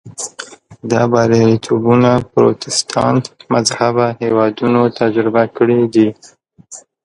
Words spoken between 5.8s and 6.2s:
دي.